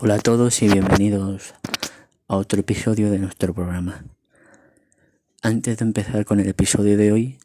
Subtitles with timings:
[0.00, 1.54] Hola a todos y bienvenidos
[2.28, 4.04] a otro episodio de nuestro programa.
[5.42, 7.38] Antes de empezar con el episodio de hoy,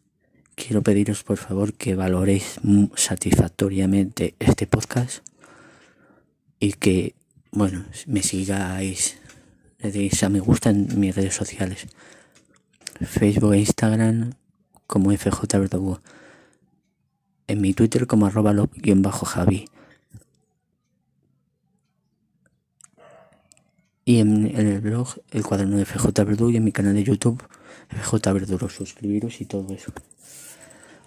[0.54, 2.59] quiero pediros por favor que valoréis
[2.93, 5.27] satisfactoriamente este podcast
[6.59, 7.15] y que,
[7.51, 9.17] bueno, me sigáis,
[9.79, 11.88] le deis a me gusta en mis redes sociales,
[13.01, 14.33] Facebook e Instagram
[14.86, 15.57] como FJ
[17.47, 18.54] en mi Twitter como arroba
[19.25, 19.65] javi
[24.06, 27.42] y en, el blog El Cuaderno de FJ Verdugo y en mi canal de YouTube
[27.89, 29.92] FJ Verdugo, suscribiros y todo eso.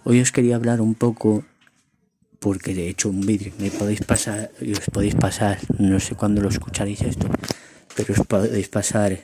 [0.03, 1.43] Hoy os quería hablar un poco,
[2.39, 6.41] porque de hecho un vídeo, me podéis pasar, y os podéis pasar, no sé cuándo
[6.41, 7.27] lo escucharéis esto,
[7.95, 9.19] pero os podéis pasar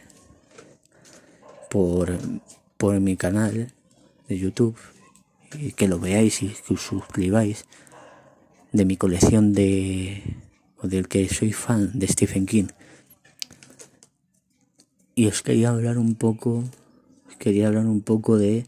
[1.69, 2.17] por,
[2.77, 3.71] por mi canal
[4.27, 4.77] de YouTube
[5.57, 7.65] y que lo veáis y que os suscribáis
[8.71, 10.23] de mi colección de
[10.77, 12.67] o del que soy fan de Stephen King
[15.15, 16.63] y os quería hablar un poco,
[17.29, 18.65] os quería hablar un poco de,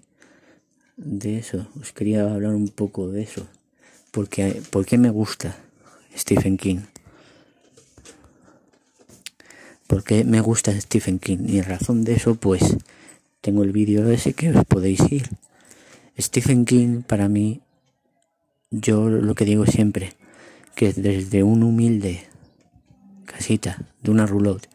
[0.97, 3.47] de eso, os quería hablar un poco de eso,
[4.11, 5.57] porque, porque me gusta
[6.15, 6.81] Stephen King.
[9.87, 12.77] Porque me gusta Stephen King y en razón de eso pues
[13.41, 15.29] tengo el vídeo ese que os podéis ir.
[16.19, 17.61] Stephen King para mí,
[18.71, 20.13] yo lo que digo siempre,
[20.75, 22.23] que desde un humilde
[23.25, 24.69] casita de una roulotte,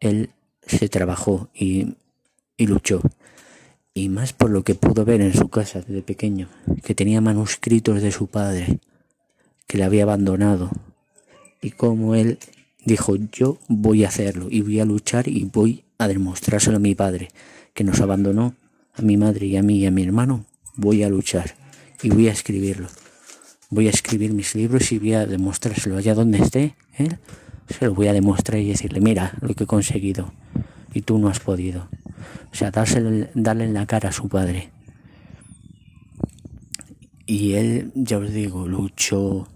[0.00, 0.30] él
[0.68, 1.96] se trabajó y,
[2.58, 3.00] luchó.
[3.94, 6.48] Y más por lo que pudo ver en su casa desde pequeño,
[6.82, 8.78] que tenía manuscritos de su padre,
[9.66, 10.70] que le había abandonado.
[11.60, 12.38] Y como él
[12.84, 16.94] dijo, yo voy a hacerlo y voy a luchar y voy a demostrárselo a mi
[16.94, 17.28] padre,
[17.74, 18.54] que nos abandonó,
[18.94, 20.44] a mi madre y a mí y a mi hermano,
[20.76, 21.54] voy a luchar
[22.02, 22.88] y voy a escribirlo.
[23.70, 27.18] Voy a escribir mis libros y voy a demostrárselo allá donde esté él
[27.68, 30.32] se lo voy a demostrar y decirle, mira lo que he conseguido
[30.92, 31.88] y tú no has podido.
[32.52, 34.70] O sea, dárselo, darle en la cara a su padre.
[37.26, 39.46] Y él, ya os digo, luchó,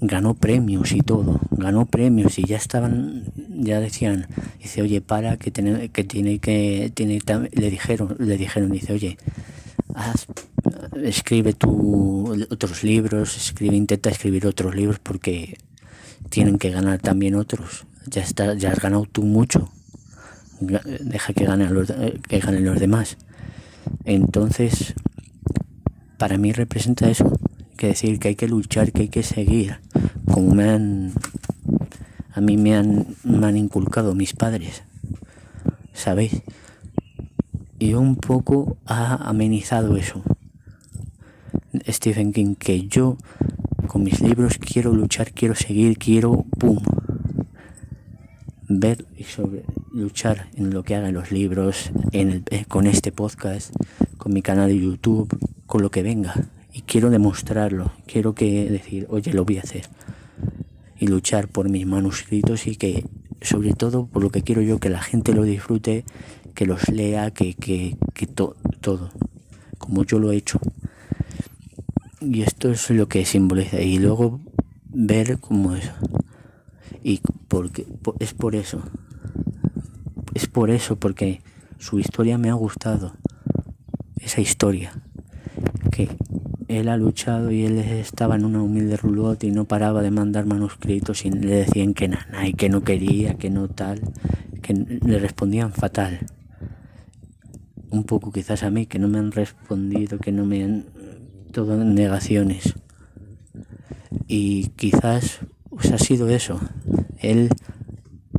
[0.00, 4.28] ganó premios y todo, ganó premios y ya estaban, ya decían,
[4.62, 7.18] dice, oye, para, que tiene que, tiene que, tiene,
[7.52, 9.18] le dijeron, le dijeron, dice, oye,
[11.02, 15.58] escribe tú otros libros, escribe, intenta escribir otros libros porque
[16.28, 17.86] tienen que ganar también otros.
[18.06, 19.70] Ya, está, ya has ganado tú mucho.
[20.60, 21.92] Deja que ganen los,
[22.28, 23.16] que ganen los demás.
[24.04, 24.94] Entonces,
[26.16, 27.32] para mí representa eso.
[27.76, 29.78] Que decir que hay que luchar, que hay que seguir.
[30.30, 31.12] Como me han.
[32.32, 34.82] A mí me han, me han inculcado mis padres.
[35.92, 36.42] ¿Sabéis?
[37.78, 40.22] Y un poco ha amenizado eso.
[41.88, 43.16] Stephen King, que yo
[43.88, 46.78] con mis libros quiero luchar, quiero seguir, quiero, ¡pum!
[48.68, 53.74] Ver y sobre luchar en lo que hagan los libros, en eh, con este podcast,
[54.18, 55.34] con mi canal de YouTube,
[55.66, 56.34] con lo que venga.
[56.72, 59.88] Y quiero demostrarlo, quiero que decir, oye, lo voy a hacer.
[61.00, 63.06] Y luchar por mis manuscritos y que,
[63.40, 66.04] sobre todo, por lo que quiero yo, que la gente lo disfrute,
[66.54, 68.54] que los lea, que, que, que todo,
[69.78, 70.60] como yo lo he hecho.
[72.20, 73.80] Y esto es lo que simboliza.
[73.80, 74.40] Y luego
[74.88, 75.90] ver cómo es.
[77.04, 77.86] Y porque
[78.18, 78.82] es por eso.
[80.34, 81.42] Es por eso, porque
[81.78, 83.14] su historia me ha gustado.
[84.16, 84.92] Esa historia.
[85.92, 86.08] Que
[86.66, 90.44] él ha luchado y él estaba en una humilde roulotte y no paraba de mandar
[90.44, 94.00] manuscritos y le decían que nada y que no quería, que no tal,
[94.60, 96.26] que le respondían fatal.
[97.90, 100.84] Un poco quizás a mí, que no me han respondido, que no me han
[101.52, 102.74] todo negaciones.
[104.26, 106.60] Y quizás pues, ha sido eso.
[107.18, 107.50] Él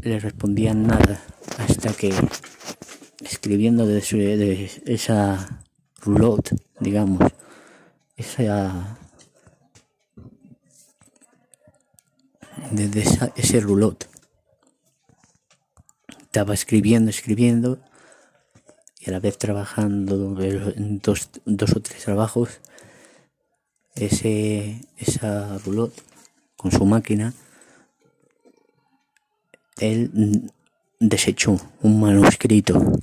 [0.01, 1.21] le respondía nada
[1.57, 2.13] hasta que
[3.23, 5.63] escribiendo de, de esa
[6.01, 7.21] roulotte, digamos,
[8.15, 8.97] esa
[12.71, 14.07] desde esa, ese roulotte
[16.21, 17.79] estaba escribiendo, escribiendo
[18.99, 22.59] y a la vez trabajando en dos, dos o tres trabajos
[23.99, 26.01] ese, esa roulotte
[26.55, 27.33] con su máquina,
[29.77, 30.51] él
[30.99, 32.99] desechó un manuscrito,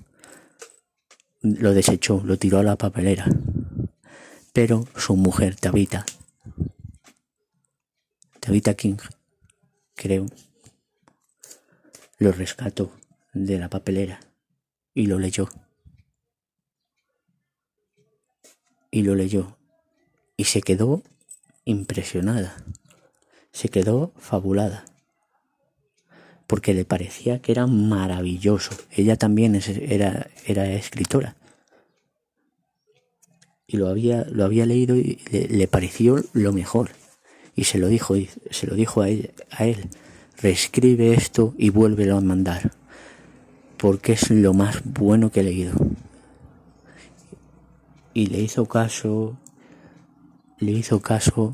[1.42, 3.26] lo desechó, lo tiró a la papelera,
[4.52, 6.04] pero su mujer, Tabita,
[8.40, 8.96] Tabita King,
[9.94, 10.26] creo,
[12.18, 12.92] lo rescató
[13.32, 14.20] de la papelera
[14.94, 15.48] y lo leyó.
[18.90, 19.55] Y lo leyó
[20.36, 21.02] y se quedó
[21.64, 22.56] impresionada,
[23.52, 24.84] se quedó fabulada.
[26.46, 28.70] porque le parecía que era maravilloso.
[28.92, 31.34] Ella también era, era escritora.
[33.66, 36.90] Y lo había, lo había leído y le, pareció lo mejor.
[37.56, 38.14] Y se lo dijo,
[38.50, 39.88] se lo dijo a, a él.
[40.40, 42.70] Reescribe esto y vuélvelo a mandar.
[43.76, 45.74] Porque es lo más bueno que he leído.
[48.14, 49.36] Y le hizo caso,
[50.58, 51.52] le hizo caso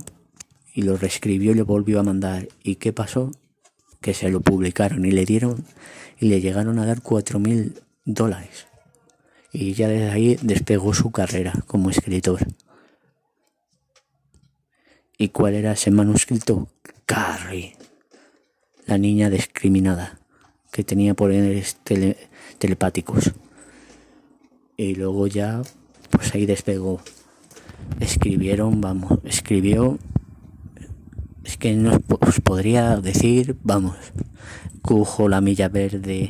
[0.74, 2.48] y lo reescribió y lo volvió a mandar.
[2.62, 3.32] ¿Y qué pasó?
[4.00, 5.64] Que se lo publicaron y le dieron
[6.18, 8.66] y le llegaron a dar cuatro mil dólares.
[9.52, 12.40] Y ya desde ahí despegó su carrera como escritor.
[15.18, 16.68] ¿Y cuál era ese manuscrito?
[17.04, 17.76] Carrie,
[18.86, 20.18] la niña discriminada
[20.72, 21.76] que tenía poderes
[22.58, 23.32] telepáticos.
[24.76, 25.60] Y luego ya,
[26.10, 27.00] pues ahí despegó.
[28.00, 29.98] Escribieron, vamos, escribió
[31.44, 33.96] es que no os podría decir, vamos,
[34.80, 36.28] Cujo, La Milla Verde,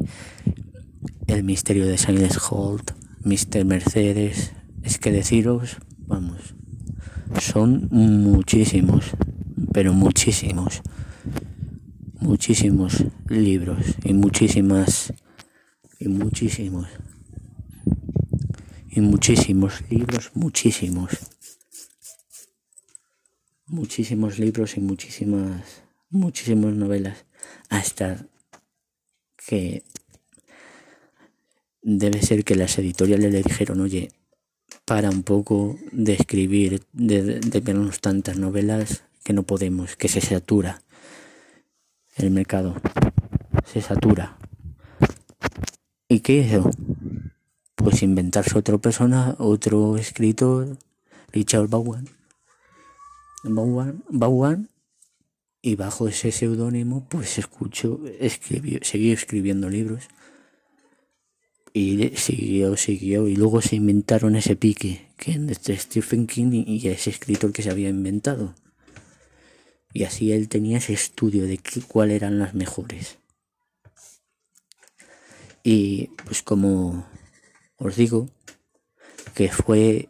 [1.27, 2.93] El Misterio de Silent Holt,
[3.25, 3.65] Mr.
[3.65, 4.53] Mercedes,
[4.83, 6.55] es que deciros, vamos,
[7.41, 9.11] son muchísimos,
[9.73, 10.83] pero muchísimos,
[12.21, 15.13] muchísimos libros y muchísimas,
[16.01, 16.89] y muchísimos,
[18.91, 21.32] y muchísimos libros, muchísimos
[23.73, 27.25] muchísimos libros y muchísimas, muchísimas novelas
[27.71, 28.27] hasta
[29.37, 29.83] que
[31.81, 34.13] debe ser que las editoriales le dijeron, oye,
[34.85, 40.83] para un poco de escribir, de, de tantas novelas que no podemos, que se satura
[42.17, 42.77] el mercado,
[43.65, 44.37] se satura.
[46.09, 46.71] ¿Y qué hizo?
[47.75, 50.77] Pues inventarse otra persona, otro escritor,
[51.33, 52.22] Richard Bowen
[53.43, 54.69] Bauan,
[55.61, 60.09] y bajo ese seudónimo pues escucho, escribió, seguí escribiendo libros.
[61.75, 67.11] Y siguió, siguió y luego se inventaron ese pique que entre Stephen King y ese
[67.11, 68.55] escritor que se había inventado.
[69.95, 73.19] Y así él tenía ese estudio de cuáles eran las mejores.
[75.63, 77.07] Y pues como
[77.77, 78.29] os digo
[79.35, 80.09] que fue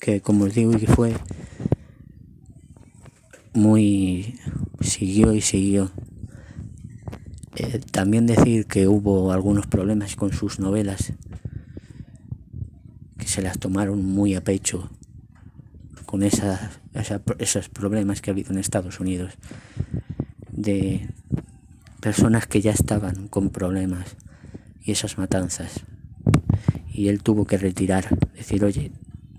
[0.00, 1.14] que como os digo que fue
[3.54, 4.38] muy
[4.80, 5.90] siguió y siguió.
[7.56, 11.12] Eh, también decir que hubo algunos problemas con sus novelas
[13.18, 14.90] que se las tomaron muy a pecho
[16.06, 16.80] con esas,
[17.38, 19.34] esos problemas que ha habido en Estados Unidos
[20.52, 21.08] de
[22.00, 24.16] personas que ya estaban con problemas
[24.82, 25.84] y esas matanzas.
[26.92, 28.92] Y él tuvo que retirar decir oye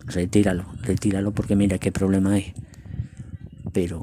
[0.09, 2.53] retíralo, retíralo porque mira qué problema hay.
[3.71, 4.01] Pero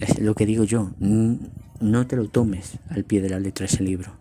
[0.00, 3.82] es lo que digo yo, no te lo tomes al pie de la letra ese
[3.82, 4.12] libro.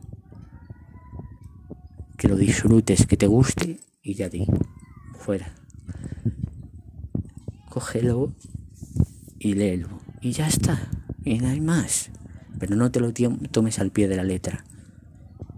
[2.18, 4.46] Que lo disfrutes, que te guste y ya di,
[5.20, 5.54] fuera.
[7.70, 8.34] Cógelo
[9.40, 9.88] y léelo.
[10.22, 10.90] Y ya está,
[11.26, 12.12] y no hay más.
[12.60, 14.64] Pero no te lo tomes al pie de la letra.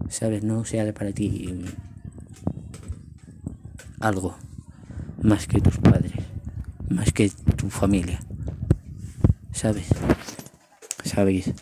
[0.08, 0.42] ¿Sabes?
[0.42, 1.64] No sea para ti
[4.00, 4.36] algo
[5.24, 6.12] más que tus padres,
[6.90, 8.20] más que tu familia.
[9.52, 9.86] ¿Sabes?
[11.02, 11.52] ¿Sabéis?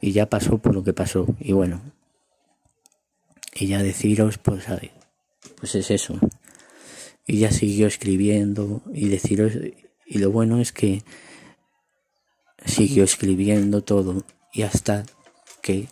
[0.00, 1.26] Y ya pasó por lo que pasó.
[1.38, 1.82] Y bueno.
[3.54, 4.64] Y ya deciros, pues,
[5.58, 6.18] pues es eso.
[7.26, 9.52] Y ya siguió escribiendo y deciros.
[10.06, 11.02] Y lo bueno es que
[12.64, 15.04] siguió escribiendo todo y hasta
[15.62, 15.88] que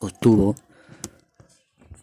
[0.00, 0.56] obtuvo,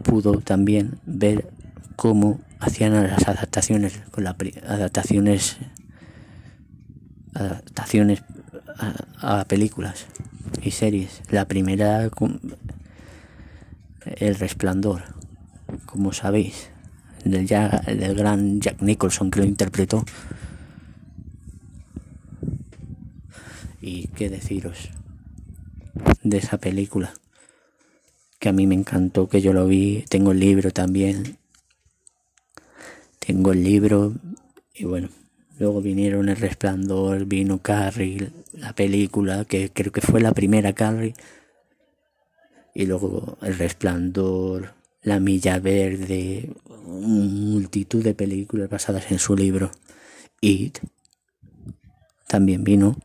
[0.03, 1.58] pudo también ver
[1.99, 4.33] cómo hacían las adaptaciones con las
[4.65, 5.57] adaptaciones
[7.33, 8.23] adaptaciones
[9.17, 10.05] a, películas
[10.63, 11.21] y series.
[11.29, 12.09] La primera
[14.05, 15.03] el resplandor
[15.85, 16.69] como sabéis
[17.25, 20.05] del, del gran Jack Nicholson que lo interpretó.
[23.81, 24.89] Y qué deciros
[26.23, 27.11] de esa película
[28.39, 31.38] que a mí me encantó que yo lo vi tengo el libro también
[33.29, 34.15] tengo el libro
[34.73, 35.07] y bueno,
[35.59, 41.13] luego vinieron El Resplandor, vino Carrie, la película, que creo que fue la primera Carrie,
[42.73, 46.49] y luego El Resplandor, La Milla Verde,
[46.87, 49.69] multitud de películas basadas en su libro.
[50.41, 50.73] y
[52.27, 52.95] también vino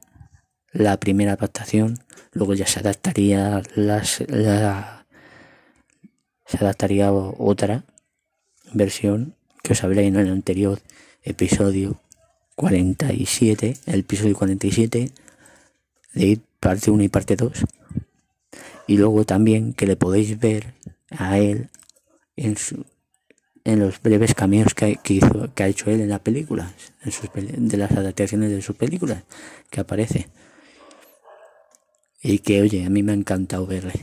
[0.72, 1.98] la primera adaptación,
[2.32, 5.06] luego ya se adaptaría las, la,
[6.46, 7.84] se adaptaría otra
[8.72, 10.78] versión que os hablé en el anterior
[11.22, 11.98] episodio
[12.56, 15.10] 47, el episodio 47
[16.12, 17.64] de parte 1 y parte 2.
[18.86, 20.74] Y luego también que le podéis ver
[21.08, 21.70] a él
[22.36, 22.84] en, su,
[23.64, 26.70] en los breves caminos que, hizo, que ha hecho él en las películas,
[27.02, 29.22] en sus, de las adaptaciones de sus películas,
[29.70, 30.28] que aparece.
[32.22, 33.94] Y que, oye, a mí me ha encantado verle.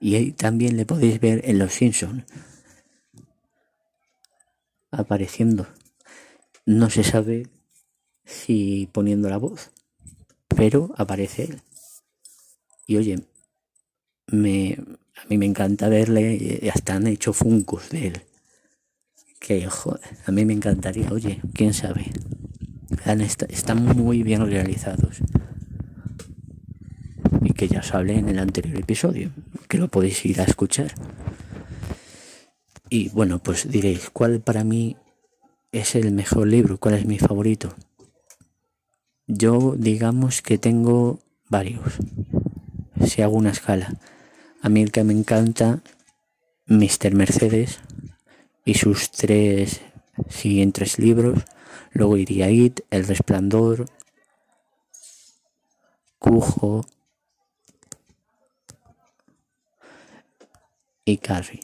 [0.00, 2.24] Y también le podéis ver en Los Simpsons,
[4.96, 5.66] apareciendo.
[6.64, 7.48] No se sabe
[8.24, 9.70] si poniendo la voz,
[10.48, 11.60] pero aparece él.
[12.86, 13.20] Y oye,
[14.26, 14.78] me,
[15.16, 18.22] a mí me encanta verle, y hasta han hecho funcos de él.
[19.40, 22.10] Que joder, a mí me encantaría, oye, quién sabe.
[23.48, 25.18] están muy bien realizados.
[27.42, 29.30] Y que ya os hablé en el anterior episodio,
[29.68, 30.92] que lo podéis ir a escuchar.
[32.88, 34.96] Y bueno, pues diréis, ¿cuál para mí
[35.72, 36.78] es el mejor libro?
[36.78, 37.74] ¿Cuál es mi favorito?
[39.26, 41.94] Yo digamos que tengo varios,
[43.04, 43.98] si hago una escala.
[44.62, 45.82] A mí el que me encanta,
[46.66, 47.14] Mr.
[47.14, 47.80] Mercedes
[48.64, 49.80] y sus tres
[50.28, 51.42] siguientes libros.
[51.92, 53.86] Luego iría It, El Resplandor,
[56.18, 56.86] Cujo
[61.04, 61.60] y Carrie.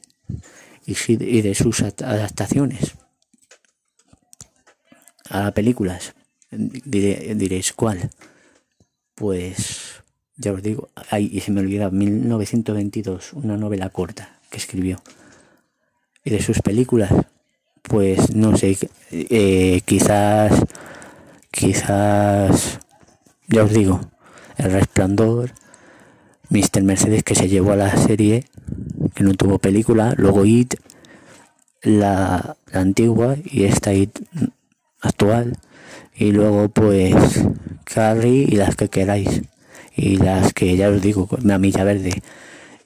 [0.87, 2.95] Y de sus adaptaciones
[5.31, 6.15] a películas.
[6.51, 8.11] diréis cuál.
[9.15, 10.03] Pues
[10.37, 15.01] ya os digo, ahí y se me olvida, 1922, una novela corta que escribió.
[16.25, 17.13] Y de sus películas,
[17.83, 18.77] pues no sé,
[19.11, 20.53] eh, quizás,
[21.51, 22.81] quizás,
[23.49, 24.01] ya os digo,
[24.57, 25.53] El Resplandor,
[26.51, 26.83] Mr.
[26.83, 28.45] Mercedes que se llevó a la serie,
[29.15, 30.75] que no tuvo película, luego It,
[31.83, 34.19] la, la antigua y esta It
[35.01, 35.59] actual,
[36.15, 37.45] y luego pues
[37.85, 39.43] Carrie y las que queráis
[39.97, 42.23] y las que ya os digo, una milla verde,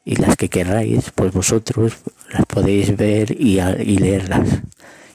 [0.04, 1.98] y las que queráis, pues vosotros
[2.30, 4.62] las podéis ver y, y leerlas.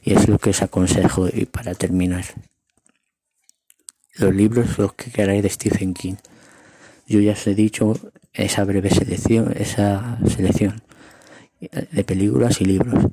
[0.02, 2.24] Y es lo que os aconsejo y para terminar.
[4.16, 6.16] Los libros, los que queráis de Stephen King.
[7.06, 7.94] Yo ya os he dicho
[8.32, 10.82] esa breve selección, esa selección
[11.70, 13.06] de películas y libros.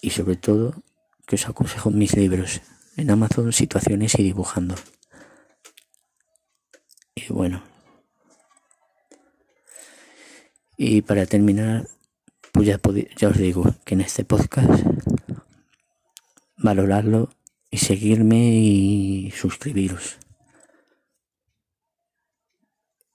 [0.00, 0.74] Y sobre todo
[1.26, 2.62] que os aconsejo mis libros
[2.96, 4.74] en Amazon, situaciones y dibujando.
[7.14, 7.62] Y bueno.
[10.76, 11.88] Y para terminar,
[12.52, 12.80] pues ya,
[13.16, 14.84] ya os digo que en este podcast
[16.56, 17.30] valorarlo
[17.70, 20.18] y seguirme y suscribiros.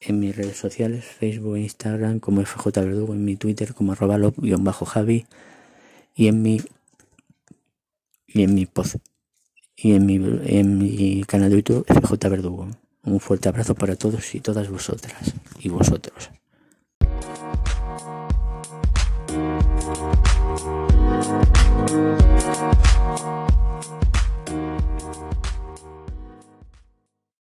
[0.06, 4.86] En mis redes sociales, Facebook Instagram como FJ Verdugo, en mi Twitter como arroba bajo
[4.86, 5.26] javi
[6.14, 6.62] y en mi
[8.28, 8.98] y en mi post
[9.78, 12.68] y en mi, en mi canal de YouTube FJ Verdugo.
[13.04, 16.30] Un fuerte abrazo para todos y todas vosotras y vosotros.